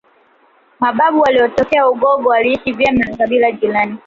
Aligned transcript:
Mababu 0.79 1.19
waliotokea 1.19 1.89
Ugogo 1.89 2.29
waliishi 2.29 2.71
vyema 2.71 3.05
na 3.05 3.17
makibila 3.17 3.51
jirani 3.51 3.97